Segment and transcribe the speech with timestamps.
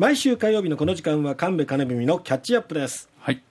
[0.00, 3.10] 毎週火曜日のこの時間は神戸金文のキャッチアップです。
[3.18, 3.42] はい、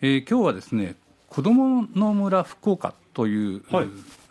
[0.00, 0.94] えー今日はですね
[1.28, 3.86] 子どもの村福岡という、はい。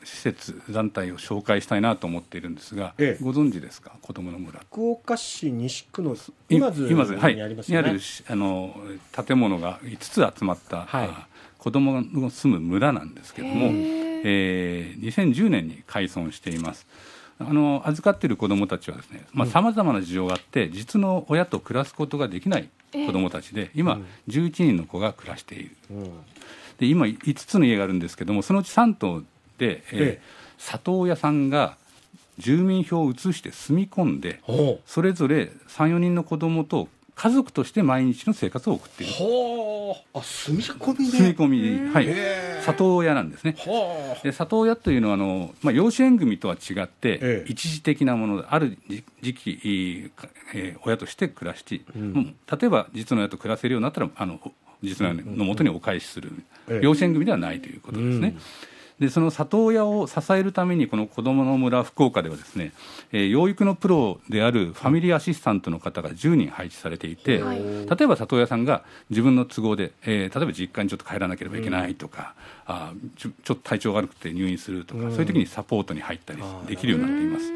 [0.06, 3.24] 施設団体を紹介したいなと思っているんですが、ええ。
[3.24, 3.92] ご存知ですか？
[4.02, 4.62] 子どもの村。
[4.72, 6.18] 福岡市西区のい
[6.48, 7.36] 今津今津はい。
[7.36, 8.74] にありますよね、にあるしあの
[9.26, 11.08] 建物が5つ集まった、はい。
[11.08, 13.66] あ子どもの住む村なんですけども、
[14.24, 16.88] えー2010年に開村しています。
[17.40, 25.76] あの預かっている子どもたちはですねさまざ、まな事情があって実の親と暮らすことができない子どもたちで今、11人の子が暮らしている。
[25.92, 26.04] うん。
[26.80, 29.24] で今5つの家があるんですけどもそのうち3棟
[29.58, 30.22] で、えーええ。
[30.58, 31.78] 里親さんが
[32.38, 39.16] 住民票を移して住み込んでほそれぞれ34人の子供と家族として毎日の生活を送っていうる。
[39.16, 40.18] ほう。
[40.18, 41.48] あ住み込みで住み込
[41.88, 42.08] みはい。
[42.62, 43.56] 里親なんですね。
[43.58, 47.52] ほで里親というのはあの、まあ、養子縁組とは違って、ええ。
[47.52, 50.12] 一時的なものである時時期、
[50.54, 52.14] えー親として暮らし、ん。
[52.14, 52.26] もう
[52.60, 54.40] 例えば実の親と暮らせるようになったらあの
[54.84, 56.34] 実の親のもとにお返しする、
[56.68, 56.86] ええ。
[56.86, 58.28] 養子縁組ではないということですね。
[58.30, 58.42] うん
[59.00, 62.72] でその里親を支えるためにこの子どもの村福岡ではですね、
[63.12, 67.58] えー養育のプロであるファミリーアシスタントの方が10人配置されていて、はい。
[67.58, 72.36] 例えば里親さんが自分の都合で、えー例えば実家にちょっと帰らなければいけないとか、
[72.66, 77.52] あーちょちょっと体調が悪くて入院するとか、そういう時にサポートに入ったりできるようになっています。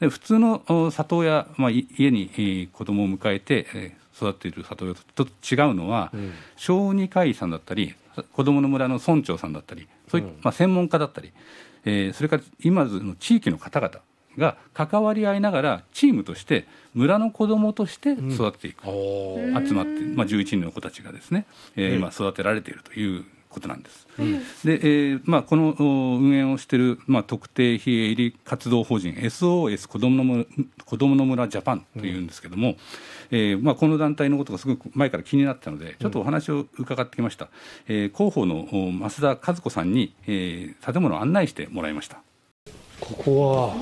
[0.00, 6.12] で普通のお里親、まあ、い家に、えー子供を迎えて、えー育っている里親と違うのは、
[6.56, 7.94] 小児科医さんだったり
[8.32, 11.32] 子どもの村の村長さんだったりそういまあ、専門家だったり、
[11.84, 14.00] えーそれから今津の地域の方々
[14.38, 21.46] が関わり合いながらチームとして村の子どもとして育っていく、お集まって、まあ、11人の子たちがですね、
[21.76, 21.96] えーうん。
[21.98, 24.06] 今育てられているということなんです。
[24.66, 30.44] で、えーまあ、このお運営をしている、まあ、特定非営利活動法人 SOS 子どもの村
[30.84, 32.76] 子どもの村ジャパンというんですけども、
[33.30, 37.48] えーまあ、この団体のことがすごく前から気になってたのでちょっとお話を伺ってきました、
[37.88, 42.18] えー広報のお増田和子さんに、えー建物を案内してもらいました。
[43.00, 43.74] ここは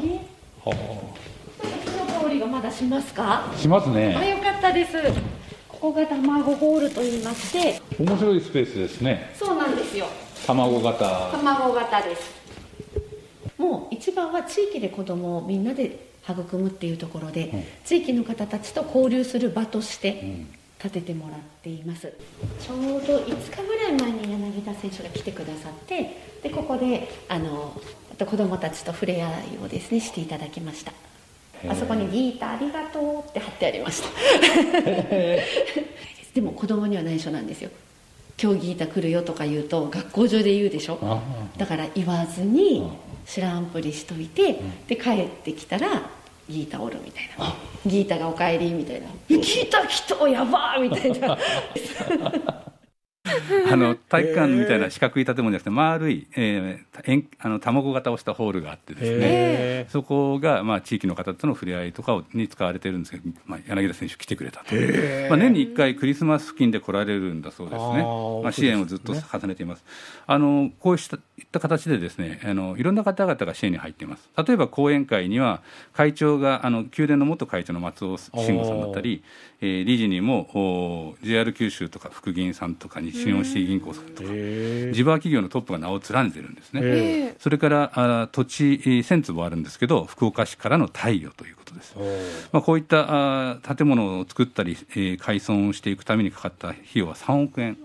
[0.65, 3.51] この香りがまだしますか？
[3.57, 4.31] しますあね。
[4.31, 4.93] よかったです
[5.81, 9.35] ここが卵ホールと言いまして面白いスペースですね。
[9.35, 10.07] そうなんですよ。
[10.47, 11.31] 卵型。
[11.33, 12.23] 卵型です。
[13.57, 20.45] もう一番は地域で子供をみんなで育むっていうところで、地域の方たちと交流する場として
[20.79, 22.13] 建ててもらっています、
[22.61, 27.81] ちょうど5日ぐらい前に柳田選手が来てくださってでここであの
[28.19, 29.33] 子供たちと触れ合い
[29.65, 30.93] をですねしていただきました。
[31.69, 33.30] あそこにギーターありがとう
[33.61, 34.09] ってありました。
[36.35, 37.71] でも子供には内緒なんですよ。
[38.43, 40.99] 今日ギータ来るよとか言うと学校上で言うでしょ。
[41.03, 41.21] あ
[41.59, 42.89] だから言わずに
[43.27, 46.09] 知らんぷりしといて、で帰ってきたら
[46.49, 47.55] ギータおるみたいな。
[47.85, 51.37] ギータがお帰りみたいな「ギータ来たやばー!」みたいな。
[53.71, 56.87] あの体育館みたいな四角い建物じゃなくて丸い、えー円
[57.39, 59.19] あの卵型をしたホールがあってですね。
[59.23, 68.03] へそこが、まあ、地域の方との触れ合いとかをに使われてるんですけど、まあ、柳田選手来てくれたと、まあ、年に1回クリスマス付近で来られるんだそうですね。
[68.43, 69.85] まあ、支援をずっと重ねています。
[70.27, 74.29] あのこうしたいった形でですねあのいろんな方々が支援に入っています。
[74.37, 75.63] 例えば講演会には
[75.93, 79.23] 会長があの宮殿の元会長の松尾慎吾さんだったり、
[79.61, 91.95] えー理事にもお JR 九州とか福銀さんとか日本シティ銀行さんとかへ地場企業のトップが名を連ねてるんですね、えそれからあ土地えー1000坪あるんですけど福岡市からの貸与ということです、
[92.53, 93.07] まあ、こういった
[93.53, 97.77] あ建物を作ったり、えー改装をしていくためにかかった費用は3億円、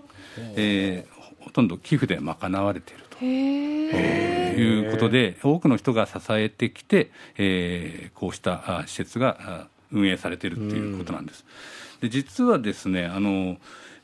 [0.56, 3.24] えーほとんど寄付で賄われていると。
[3.24, 11.44] いうことで多くの人が支えてきて、えーこうしたあ施設があ運営されているということなんです。
[12.00, 13.56] で実はですねあの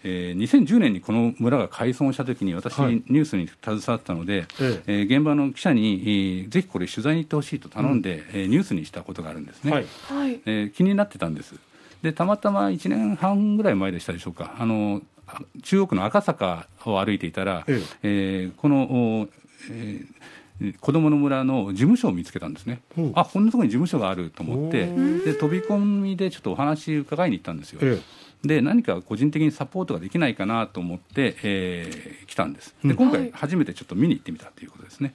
[0.04, 4.92] えー2010年にこの村が改装したときに私、はいニュースに携わったので、ええ。
[5.02, 9.86] ー現場の記者に、えーぜひこれ取材に行ってほしいと頼んで、えーニュースにしたことがあるんですね、はい。
[10.08, 10.40] はい。
[10.46, 11.54] えー気になってたんです。
[12.02, 14.56] でたまたま1年半ぐらい前でしたでしょうか。
[14.58, 18.50] あのあ中央区の赤坂を歩いていたら、ええ。
[18.52, 18.82] ーこの、
[19.22, 19.28] お
[19.70, 20.22] えー
[20.80, 23.00] 子どもの村の事務所を見つけたんですね、う。
[23.00, 27.98] んあこんなところに事務所があると思っておで飛び込みでちょっとお話伺いに行ったんですよ、え
[28.44, 32.74] で何か個人的にサポートができないかなと思って、えー来たんです。
[32.82, 35.14] で今回初めてちょっと見に行ってみたということですね。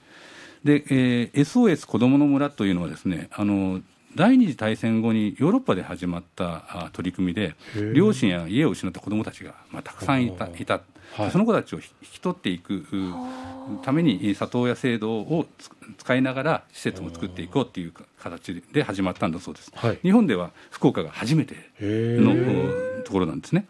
[0.64, 3.80] で、えー SOS 子どもの村というのはですねあの
[4.14, 7.92] 第二次大戦後にヨーロッパで始まったあ取り組みでー。
[7.92, 10.80] 両親や家を失った子どもたちが、まあ、たくさんいたいた、
[11.14, 11.30] はい。
[11.30, 12.84] その子たちを引き取っていくう
[13.82, 19.98] ために里親制度をつ使いながら施設も作っていこうという形で始まったんだそうです、はい。
[20.02, 23.66] 日本では福岡が初めてへのーところなんですね。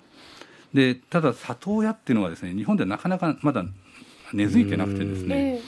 [0.75, 3.65] でただ里親っていうのはですね日本ではなかなかまだ
[4.33, 5.61] 根付いてなくてですね、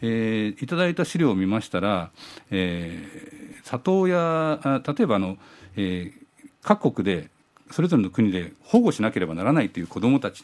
[0.00, 2.10] えー、いただいた資料を見ましたら、
[2.50, 5.36] えー、里親例えばあの、
[5.76, 6.12] えー、
[6.62, 7.30] 各国で
[7.70, 10.42] それぞれの国で保護しなければならないという子どもたち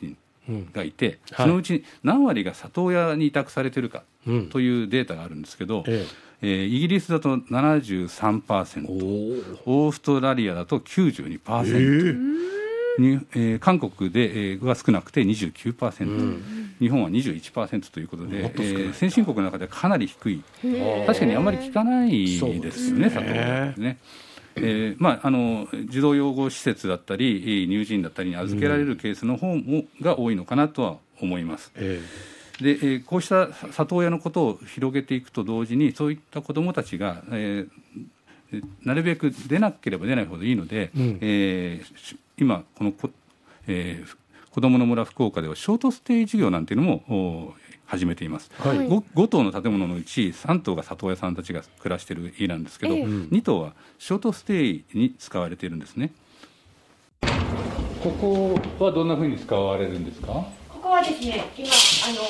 [0.72, 4.04] がいて、そのうち何割が里親に委託されてるか
[4.50, 6.06] というデータがあるんですけど、うんえ。
[6.44, 11.38] えー、イギリスだと73%オーストラリアだと92%。
[11.38, 12.62] えー
[12.98, 20.42] にえー、韓国で、えー、は少なくて29%、うん、日本は21%ということで、えー、先進国の中でかなり低い、
[21.06, 22.10] 確かにあんまり聞かない
[22.60, 23.98] ですよね、佐藤ね。
[24.56, 31.72] えーまあ、あの児童養護施設だったり、乳児院だったりに預けられるケースの方も、が多いのかなとは思います。
[31.76, 43.10] えー、でえー、こうした里親のことを広げていくと同時に、そういった子どもたちが、えー、なるべく出なければ出ないほどいいので、うん、えー、今このこ、
[43.66, 44.16] えー、
[44.50, 47.54] 子どもの村福岡ではショートステイ事業なんていうのも
[47.92, 56.10] 始めています、はい、5, 5棟の建物のうち3棟が里親さんたちが暮らしている家なんですけど、えー、2棟はショートステイに使われているんですね。
[58.02, 60.28] ここはどんなふうに使われるんですか？
[60.70, 62.22] ここはですね今あの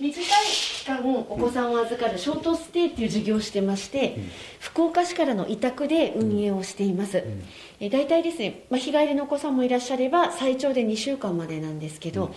[0.00, 7.42] 短い期間お子さんを預かるショートステイっていう事業をしてまして、うん、福岡市からの委託で運営をしています、うん、
[7.80, 12.32] え大体ですね、まあ、日帰りのお子さんもいらっしゃれば最長で2週間までなんですけど、うん、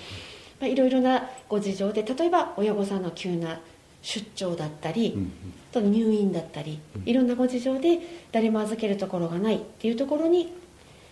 [0.61, 3.59] まあ、いろいろなご事情で例えば親御さんの急な
[4.01, 5.17] 出張だったり、
[5.71, 7.99] と入院だったりいろんなご事情で
[8.31, 10.53] 誰も預けるところがないっていうところに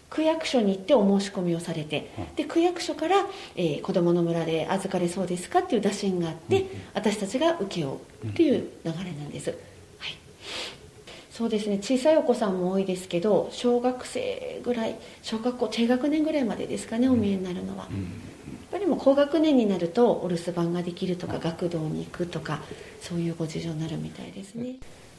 [0.09, 5.59] 区役所に行ってお申し込みをされて、で区役所から、えー、子どもの村で預かれそうですか？
[5.59, 6.65] っていう打診があって、
[6.95, 9.57] 私たちが請け負うっていう流れなんです、はい、
[11.29, 11.77] そうですね。
[11.79, 17.87] 小さいお子さんも多いですけど小学生ぐらい小学校低学年ぐらいまでですかねお見えになるのは、
[18.71, 22.61] ぱりもう高学年になるとお留守番ができるとか学童に行くとか
[23.01, 24.75] そういうご事情になるみたいですね、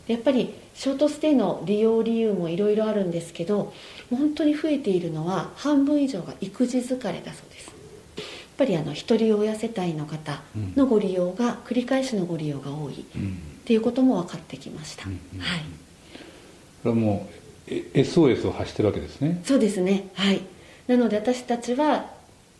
[0.06, 3.72] やっぱりショートステイの利用理由もいろいろあるんですけど
[4.10, 7.66] 本当に増えているのは半分以上が育児疲れだそうです。
[7.66, 10.42] やっぱりあの一人親世帯の方
[10.76, 12.92] のご利用が、繰り返しのご利用が多い。
[12.92, 15.14] っていうことも分かってきました、はい。
[16.82, 17.26] これはも
[17.66, 19.40] う SOS を発してるわけですね。
[19.44, 20.08] そうですね。
[20.12, 20.42] はい。
[20.88, 22.10] なので私たちは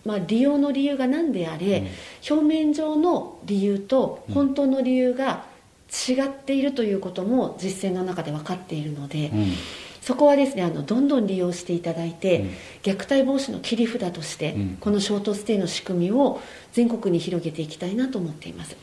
[0.04, 5.44] まあ、利用の理由が何であれ、うん、表面上の理由と本当の理由が
[5.90, 9.52] 違っているということも実践の中で分かっているので、うん、
[10.00, 12.48] そこはですねあのどんどん利用していただいて、うん、
[12.82, 16.40] 虐待防止の切り札として、うん、このショートステイの仕組みを
[16.72, 18.76] 全国に広げていきたいなと思っています、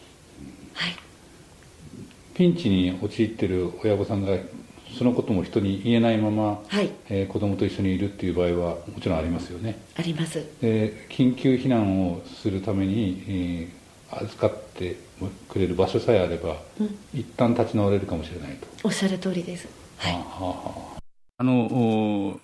[0.73, 0.95] はい、
[2.35, 4.37] ピンチに陥っている親御さんが
[4.97, 6.89] そのことも人に言えないまま、はい。
[7.09, 9.79] えー、子供と一緒にいるっていう場合はもちろんありますよね。
[9.95, 10.43] あります。
[10.61, 14.97] で緊急避難をするために、えー、預かって
[15.49, 18.67] くれる場所さえあれば、うん、一旦立ち直れるかもしれないと。
[18.83, 19.67] おっしゃる通りです、
[19.97, 21.01] はい、はあはあ、
[21.39, 21.43] あ。
[21.43, 22.39] の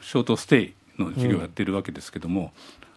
[0.00, 2.52] ショートステイの授業をやっているわけですけども、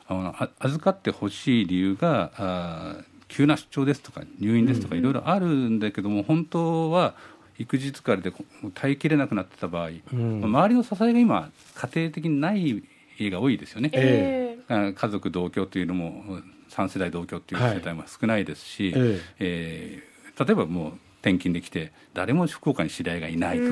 [0.09, 2.95] うん、あの預かってほしい理由があ
[3.27, 7.15] 急な出張ですとか入院ですとかいろいろあるんだけども、うん、本当は
[7.57, 8.31] 育児疲れで
[8.73, 12.83] 耐えきれなくなってた場合、うん、周りの支えが今家庭的にない
[13.17, 16.23] 家が多いですよね、えー、家族同居というのも
[16.69, 19.01] 3世代同居っていう世帯も少ないですし、はい、
[19.39, 23.71] えー、例えばもう転勤できて誰も福岡に知り合いがいないとか、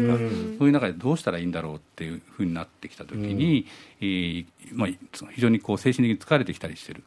[0.60, 3.66] そういう中でどうしたらいいんだろうっていうふうになってきた時に、
[4.00, 4.90] えー、まあ、
[5.32, 7.04] 非常にこう精神的に疲れてきたりしてる、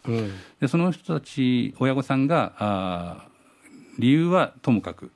[0.61, 3.29] でその人たち親御さんがあ
[3.99, 5.13] 理由はともかく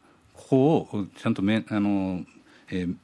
[0.48, 2.22] ここをちゃんとめあの、
[2.70, 2.94] えー、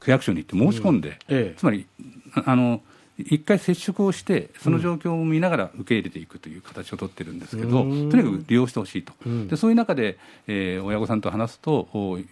[0.00, 1.86] 区役所に行って申し込んで、ええ、つまり
[2.34, 2.80] あの
[3.18, 11.88] 一回接触をしてその状況を見ながら受け入れていくという形を取ってるんですけど、うん、とにかく利用してほしいと、うん、でそういう中で、えー、親御さんと話すと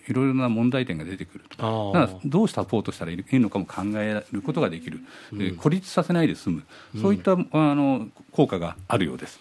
[0.09, 1.92] いろいろな問題点が出てくると。
[1.95, 5.00] だからどうサポートしたらいいのかも考えることができる、
[5.33, 6.62] うん、孤立させないで済む、
[7.00, 7.37] そういったあ
[7.75, 9.38] の効果があるようです。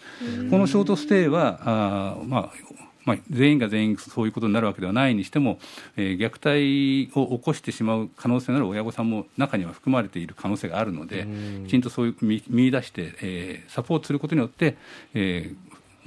[0.50, 2.70] このショートステイはあ、まあ
[3.04, 5.58] まあ、全員が全員そういうことになるわけではないにしても、
[5.96, 11.26] えー、虐待を起こしてしまう可能性のある親御さんも中には含まれている可能性があるので、
[11.66, 14.76] きちんとそういう見見出して、えー、サポートすることによって、
[15.14, 15.52] え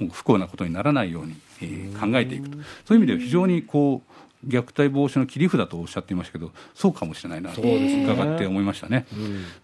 [0.00, 4.13] ー、不幸なことにならないように、えー、考えていくと、そういう意味では非常にこう
[4.48, 9.06] 虐待防止の切り札とおっしゃっていましたけど、そうかもしれないなと伺って思いましたね。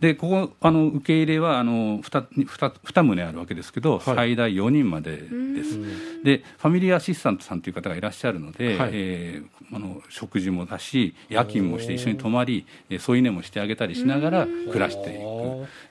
[0.00, 5.78] で、ここあの受け入れはあの 2, 2, 2棟あるわけですけど、はい、最大4人までです。
[6.24, 12.66] で、ファミリーアシスタントさんという方がいらっしゃるので、はい、えー、あの食事もだし、夜勤もして一緒に泊まり、
[12.98, 15.18] 添い寝もしてあげたりしながら暮らしていく、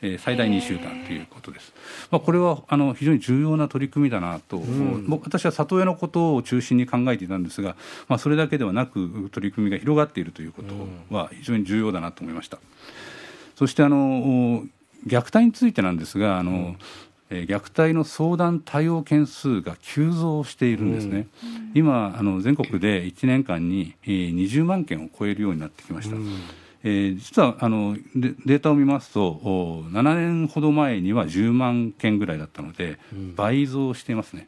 [0.01, 1.73] えー、最大2週間ということです。
[2.11, 4.61] まあ、これはあの非常に重要な取り組みだなと、う。
[4.61, 7.75] ん、私は里親のことを中心に考えていたんですが、
[8.07, 12.59] まあ、それだけではなく取り組みが広がっているということは非常に重要だなと思いました。
[13.55, 14.63] そしてあの
[15.07, 16.77] 虐待についてなんですがあの、うん。
[17.31, 26.25] え虐待の相談対応件数が急増しているんですね、うん、今あの全国で1年間に20万件を超えるようになってきました、うん、
[26.83, 29.41] えー、実はあのデータを見ますと
[29.91, 34.47] 7年ほど前には10万件ぐらいだったので、うん、倍増していますね、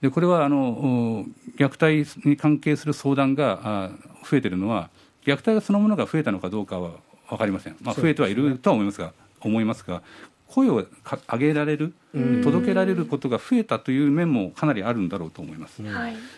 [0.00, 1.24] でこれはあの
[1.56, 3.90] 虐待に関係する相談が
[4.28, 4.90] 増えているのは
[5.24, 6.92] 虐待そのものが増えたのかどうかは
[7.28, 10.02] 分かりません、まあ、増えてはいるとは思いますが思いますが
[10.48, 10.84] 声を
[11.30, 11.94] 上げられる、
[12.42, 15.82] 届けられることが増えたという面もかなりあるんだろうと思います。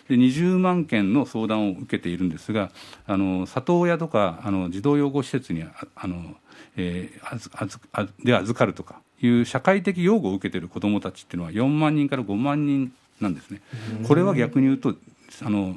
[0.08, 2.70] で20万件の相談を受けているんですが、
[3.06, 5.64] あの里親とかあの児童養護施設に
[5.94, 6.34] あの、
[6.76, 13.62] えー、あずあずあで預かるとかいう社会的養護を受けている子どもたちっていうのは4万人から5万人なんですね。
[14.08, 14.96] これは逆に言うと
[15.42, 15.76] あの、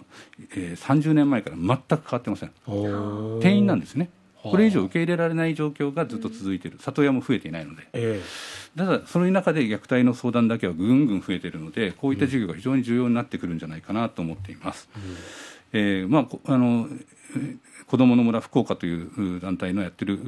[0.55, 2.51] えー、30年前から全く変わってません。
[3.41, 4.09] 定員なんですね。
[4.43, 14.89] これ以上受け入れられない状況がずっと続いている、里親も増えていないので、えー、ただ、その中で虐待の相談だけはぐんぐん増えているので、こういった授業が非常に重要になってくるんじゃないかなと思っています。
[14.95, 15.01] うん、
[15.73, 16.89] えー、まあ、あの
[17.87, 20.19] 子どもの村福岡という団体のやってる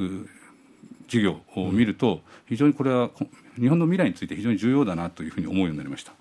[1.07, 3.10] 授業を見ると、非常にこれは
[3.60, 6.13] 日本の未来について非常に重要だなというふうに思うようになりました。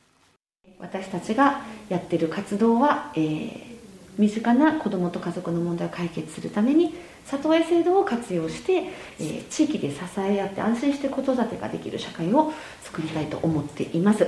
[0.78, 3.73] 私たちがやってる活動は、えー、
[4.18, 6.94] 身近な子どもと家族の問題を解決するために
[7.24, 12.52] 里親制度を活用して、えー、地域で支え合って安心して子育てができる社会を
[12.82, 14.26] 作りたいと思っています。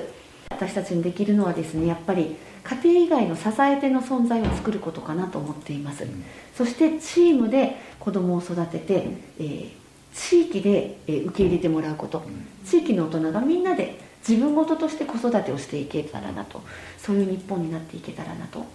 [0.50, 6.24] 私たちにできるのはですねやっぱり家庭以外の支え手の存在を作ることかなと思っています、うん、
[6.54, 9.70] そしてチームで子どもを育てて、えー、
[10.14, 12.22] 地域で受け入れてもらうこと、
[12.64, 16.62] 地域の大人がみんなで自分事として子育てをしていけたらなと。
[17.06, 18.68] そういう日本になっていけたらなと思っ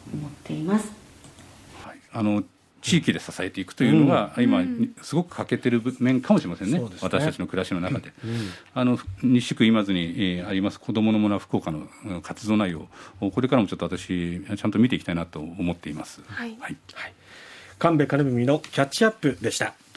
[0.45, 0.95] ています、はい、
[2.13, 2.43] あの
[2.81, 4.63] 地域で支えていくというのが、うん、今、
[5.03, 6.85] すごく欠けてる面かもしれませんね、ね。
[7.01, 8.11] 私たちの暮らしの中で。
[8.25, 11.87] うん、あの西区今津に、えー、あります子どもの村福岡の
[12.23, 12.87] 活動内容、
[13.19, 16.21] これからもちょっと私、ちゃんと見ていきたいなと思っています。
[16.25, 16.77] はい、はい、
[17.77, 19.75] 神戸金文のキャッチアップでした。